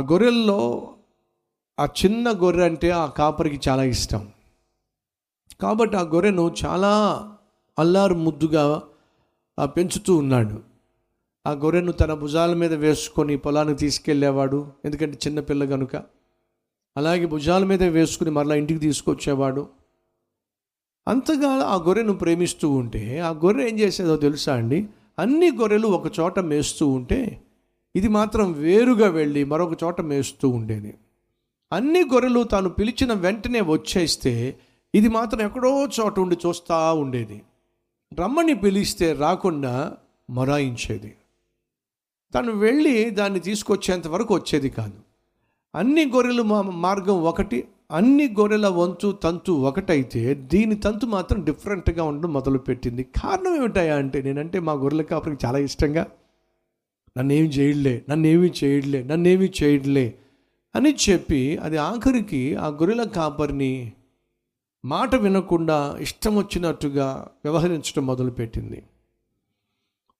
[0.00, 0.88] ఆ గొర్రెల్లో
[1.80, 4.28] ఆ చిన్న గొర్రె అంటే ఆ కాపరికి చాలా ఇష్టం.
[5.60, 6.92] కాబట్టి ఆ గొర్రెను చాలా
[7.78, 8.82] అల్లారు ముద్దుగా
[9.64, 10.62] పెంచుతూ ఉన్నాడు.
[11.46, 15.96] ఆ గొర్రెను తన భుజాల మీద వేసుకొని పొలానికి తీసుకెళ్ళేవాడు ఎందుకంటే చిన్నపిల్ల కనుక
[16.96, 19.68] అలాగే భుజాల మీద వేసుకుని మరలా ఇంటికి తీసుకొచ్చేవాడు.
[21.08, 24.86] అంతగా ఆ గొర్రెను ప్రేమిస్తూ ఉంటే ఆ గొర్రె ఏం చేసేదో తెలుసా అండి?
[25.18, 27.42] అన్ని గొర్రెలు ఒక చోట మేస్తూ ఉంటే
[27.96, 30.94] ఇది మాత్రం వేరుగా వెళ్ళి మరొక చోట మేస్తూ ఉండేది
[31.72, 34.58] అన్ని గొర్రెలు తాను పిలిచిన వెంటనే వచ్చేస్తే
[34.94, 37.42] ఇది మాత్రం ఎక్కడో చోట ఉండి చూస్తూ ఉండేది.
[38.14, 39.96] రమ్మని పిలిస్తే రాకుండా
[40.30, 41.16] మొరాయించేది.
[42.34, 44.98] తను వెళ్ళి దాన్ని తీసుకొచ్చేంత వరకు వచ్చేది కాదు.
[45.74, 52.32] అన్ని గొర్రెలు మా మార్గం ఒకటి అన్ని గొర్రెల వంతు తంతు ఒకటైతే దీని తంతు మాత్రం డిఫరెంట్గా ఉండడం
[52.32, 53.02] మొదలుపెట్టింది.
[53.02, 56.06] కారణం ఏమిటాయా అంటే నేనంటే మా గొర్రెల కాపరికి చాలా ఇష్టంగా
[57.16, 60.18] నన్నేమి చేయడలే నన్నేమి చేయడలే నన్నేమి చేయడలే
[60.74, 63.92] అని చెప్పి అది ఆఖరికి ఆ గొర్రెల కాపరిని
[64.84, 68.82] మాట వినకుండా ఇష్టం వచ్చినట్టుగా వ్యవహరించడం మొదలుపెట్టింది.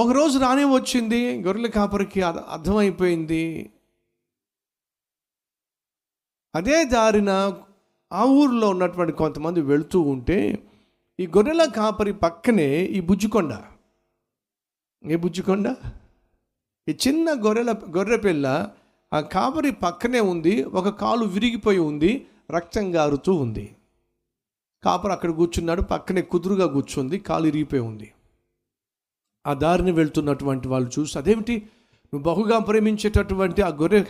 [0.00, 3.70] ఒకరోజు రానే వచ్చింది గొర్రెల కాపరికి అర్థమైపోయింది.
[6.54, 7.30] అదే దారిన
[8.12, 10.58] ఆ ఊరిలో ఉన్నటువంటి కొంతమంది వెళుతూ ఉంటే
[11.20, 13.62] ఈ గొర్రెల కాపరి పక్కనే ఈ బుజ్జికొండ.
[15.04, 15.76] ఏ బుజ్జికొండ?
[16.88, 18.70] ఈ చిన్న గొర్రెల గొర్రె పిల్ల
[19.12, 23.76] ఆ కాపరి పక్కనే ఉంది ఒక కాలు విరిగిపోయి ఉంది రక్తం గారుతూ ఉంది.
[24.84, 28.12] కాపరి అక్కడ కూర్చున్నాడు పక్కనే కుదురుగా కూర్చుంది కాలు ఇరిగిపోయి ఉంది.
[29.46, 31.56] ఆ దారిని వెళ్తున్నటువంటి వాళ్ళు చూసి అదేమిటి?
[32.14, 34.04] నువ్వు బహుగా ప్రేమించేటటువంటి ఆ గొర్రె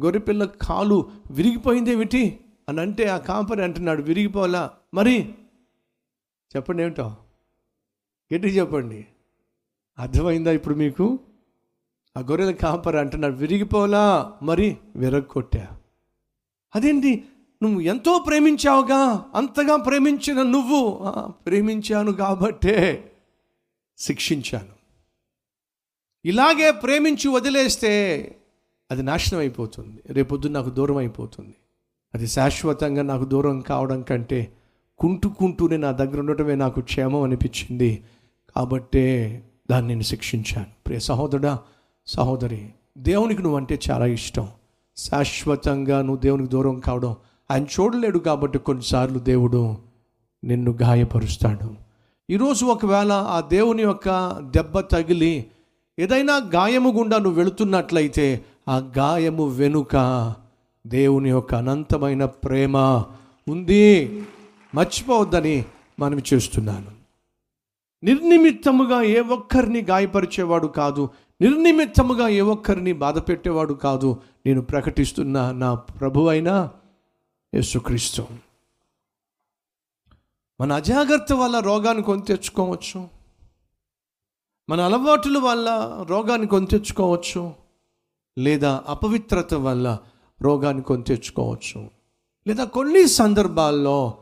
[0.00, 2.40] గొర్రె పిల్ల కాలు విరిగిపోయిందేమిటి?
[2.68, 5.34] అని అంటే ఆ కాపరి అంటున్నాడు విరిగిపోలా మరి
[6.56, 7.16] చెప్పండి ఏమిటో?
[8.34, 9.06] గట్టి చెప్పండి.
[9.98, 11.18] అర్థమైందా ఇప్పుడు మీకు?
[12.16, 15.76] ఆ గొర్రెల కాపరి అంటున్నాడు విరిగిపోలా మరి విరగొట్టా
[16.74, 17.24] అదేంటి
[17.62, 20.98] నువ్వు ఎంతో ప్రేమించావుగా అంతగా ప్రేమించిన నువ్వు.
[21.46, 23.12] ప్రేమించాను కాబట్టే
[23.98, 24.74] శిక్షించాను.
[26.24, 27.92] ఇలాగే ప్రేమించి వదిలేస్తే
[28.90, 30.02] అది నాశనం అయిపోతుంది.
[30.10, 31.54] రేపొద్దు నాకు దూరం అయిపోతుంది.
[32.14, 34.52] అది శాశ్వతంగా నాకు దూరం కావడం కంటే
[34.98, 38.04] కుంటుకుంటూనే నా దగ్గర ఉండటమే నాకు క్షేమం అనిపించింది
[38.56, 40.66] కాబట్టే దాన్ని నేను శిక్షించాను.
[40.86, 41.58] ప్రియ సహోదరుడా
[42.06, 44.48] సహోదరి దేవునికి నువ్వు అంటే చాలా ఇష్టం.
[44.96, 47.16] శాశ్వతంగా నువ్వు దేవునికి దూరం కావడం
[47.50, 49.76] ఆయన చూడలేడు కాబట్టి కొన్నిసార్లు దేవుడు
[50.44, 51.74] నిన్ను గాయపరుస్తాడు.
[52.30, 55.46] ఈరోజు ఒకవేళ ఆ దేవుని యొక్క దెబ్బ తగిలి
[55.98, 60.34] ఏదైనా గాయము గుండా నువ్వు వెళుతున్నట్లయితే ఆ గాయము వెనుక
[60.86, 62.76] దేవుని యొక్క అనంతమైన ప్రేమ
[63.48, 64.22] ఉంది.
[64.74, 65.64] మర్చిపోవద్దని
[66.00, 67.04] మనం చేస్తున్నాను.
[68.02, 71.08] నిర్నిమిత్తముగా ఏ ఒక్కరిని గాయపరిచేవాడు కాదు.
[71.40, 74.16] నిర్నిమిత్తముగా ఏ ఒక్కరిని బాధ పెట్టేవాడు కాదు.
[74.46, 76.68] నేను ప్రకటిస్తున్న నా ప్రభు అయిన
[77.54, 78.26] యేసుక్రీస్తు.
[80.60, 83.08] మన అజాగ్రత్త వల్ల రోగాన్ని కొని తెచ్చుకోవచ్చు.
[84.68, 87.52] మన అలవాటుల వల్ల రోగాన్ని కొని తెచ్చుకోవచ్చు.
[88.38, 89.98] లేదా అపవిత్రత వల్ల
[90.42, 91.90] రోగాన్ని కొని తెచ్చుకోవచ్చు.
[92.46, 94.14] లేదా కొన్ని సందర్భాల్లో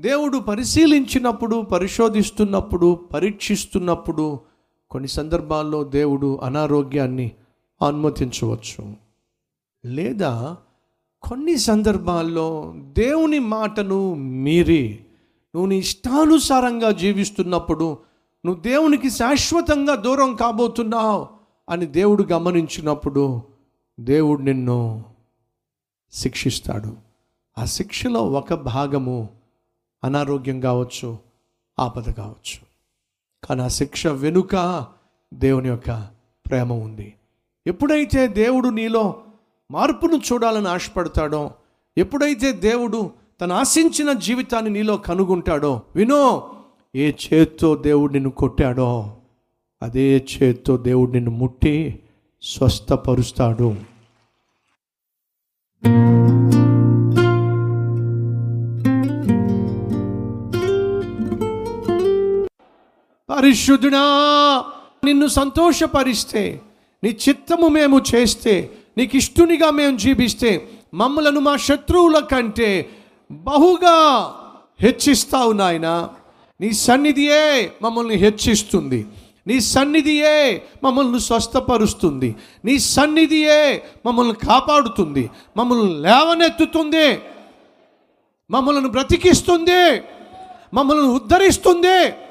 [0.00, 4.40] దేవుడు పరిశీలించినప్పుడు పరిశోధిస్తున్నప్పుడు పరీక్షిస్తున్నప్పుడు
[4.90, 7.32] కొన్ని సందర్భాల్లో దేవుడు అనారోగ్యాన్ని
[7.86, 8.96] అనుమతించవచ్చు.
[9.84, 10.56] లేదా
[11.22, 15.00] కొన్ని సందర్భాల్లో దేవుని మాటను మీరి
[15.54, 17.98] నువ్వు నీ ఇష్టానుసారంగా జీవిస్తున్నప్పుడు
[18.46, 21.28] నువ్వు దేవునికి శాశ్వతంగా దూరం కాబోతున్నావు
[21.68, 23.42] అని దేవుడు గమనించినప్పుడు
[24.00, 25.04] దేవుడు నిన్ను
[26.12, 26.96] శిక్షిస్తాడు.
[27.58, 29.28] ఆ శిక్షలో ఒక భాగము
[30.04, 31.18] అనారోగ్యం కావచ్చు
[31.78, 32.75] ఆపద కావచ్చు.
[33.44, 34.86] కానీ ఆ శిక్ష వెనుక
[35.34, 36.08] దేవుని యొక్క
[36.46, 37.14] ప్రేమ ఉంది.
[37.66, 39.22] ఎప్పుడైతే దేవుడు నీలో
[39.70, 41.50] మార్పును చూడాలని ఆశపడతాడో
[41.98, 43.10] ఎప్పుడైతే దేవుడు
[43.40, 46.50] తను ఆశించిన జీవితాన్ని నీలో కనుగొంటాడో వినో
[46.96, 49.16] ఏ చేత్తో దేవుడు నిన్ను కొట్టాడో
[49.82, 52.02] అదే చేత్తో దేవుడు నిన్ను ముట్టి
[52.42, 53.76] స్వస్థపరుస్తాడు.
[63.46, 64.00] పరిశుద్ధుడా
[65.04, 66.60] నిన్ను సంతోషపరిస్తే
[67.04, 72.88] నీ చిత్తము మేము చేస్తే నీకు ఇష్టునిగా మేము జీవిస్తే మమ్మలను మా శత్రువుల కంటే
[73.30, 74.34] బహుగా
[74.80, 76.08] హెచ్చిస్తావు నాయన.
[76.60, 79.06] నీ సన్నిధియే మమ్మల్ని హెచ్చిస్తుంది.
[79.46, 82.34] నీ సన్నిధియే మమ్మల్ని స్వస్థపరుస్తుంది.
[82.64, 85.30] నీ సన్నిధియే మమ్మల్ని కాపాడుతుంది.
[85.56, 87.18] మమ్మల్ని లేవనెత్తుతుంది.
[88.50, 90.02] మమ్మల్ని బ్రతికిస్తుంది.
[90.74, 92.25] మమ్మల్ని ఉద్ధరిస్తుంది.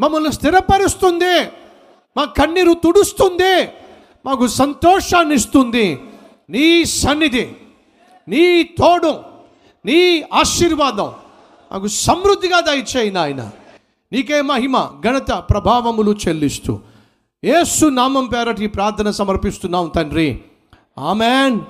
[0.00, 1.48] మమ్మల్ని స్థిరపరుస్తుంది.
[2.16, 3.68] మా కన్నీరు తుడుస్తుంది.
[4.26, 6.00] మాకు సంతోషాన్ని ఇస్తుంది.
[6.50, 7.48] నీ సన్నిధి
[8.28, 9.20] నీ తోడు
[9.84, 11.12] నీ ఆశీర్వాదం
[11.72, 13.50] నాకు సమృద్ధిగా దయచేయి నాయన.
[14.12, 16.80] నీకే మహిమ ఘనత ప్రభావములు చెల్లిస్తూ.
[17.44, 20.40] ఏసు నామం పేరటి ప్రార్థన సమర్పిస్తున్నాం తండ్రి.
[20.98, 21.60] ఆమెన్.